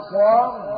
[0.00, 0.69] فصب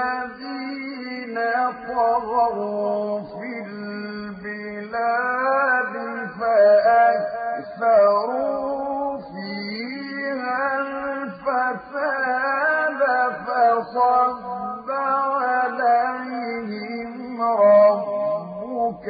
[0.00, 1.36] الذين
[1.88, 5.14] طغوا في البلاد
[7.90, 11.80] فأكثروا فيها الفساد
[13.46, 14.88] فصب
[16.20, 19.06] عليهم ربك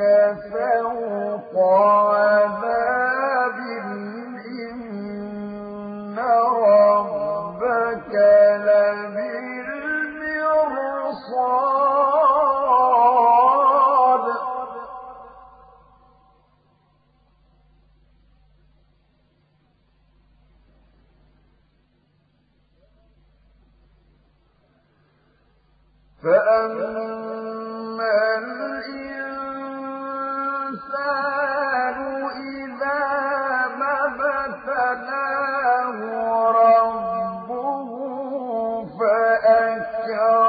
[0.53, 1.55] سوط
[26.23, 28.17] فأما
[30.91, 31.99] الإنسان
[32.37, 33.03] إذا
[33.79, 35.99] ما ابتلاه
[36.51, 37.91] ربه
[38.99, 40.40] فأكرمه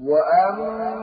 [0.00, 0.94] وأما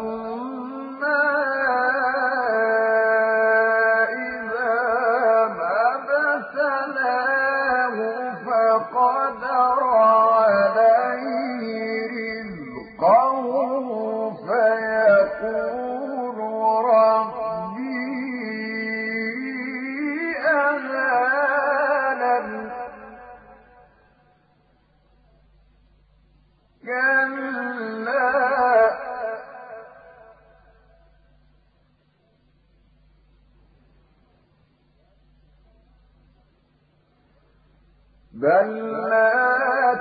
[38.33, 38.69] بل
[39.09, 39.94] لا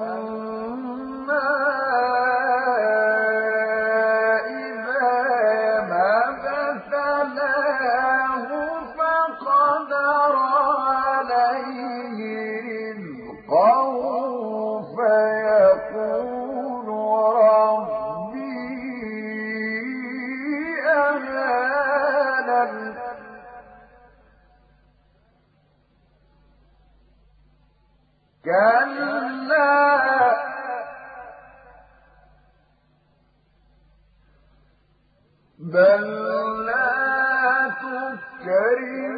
[28.45, 30.01] كلا
[35.59, 39.10] بل لا تكرمون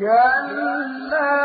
[0.00, 1.40] كلا.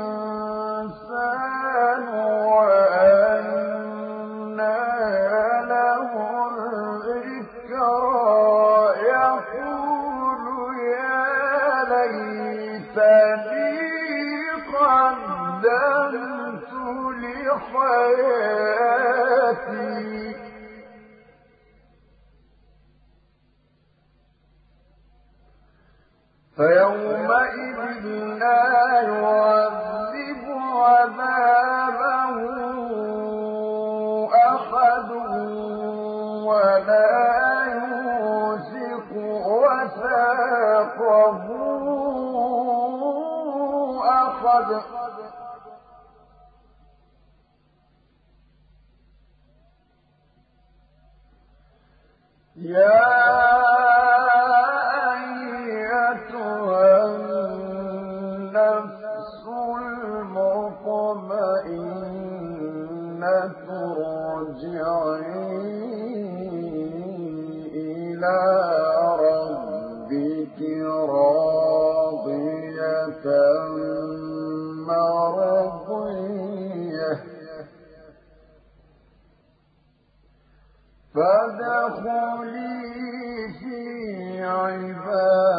[26.62, 28.06] فيومئذ
[28.40, 30.44] لا يعذب
[30.78, 32.36] عذابه
[34.48, 35.10] أحد
[36.46, 37.14] ولا
[37.74, 39.10] يوثق
[39.62, 41.46] وثاقه
[44.24, 45.01] أحد.
[63.24, 63.70] الجنة
[64.38, 65.34] ارجعي
[67.74, 68.40] إلى
[69.20, 70.60] ربك
[71.10, 72.02] راضية
[74.88, 76.32] مرضية.
[81.16, 82.76] فادخلي
[83.60, 83.80] في
[84.44, 85.51] عبادي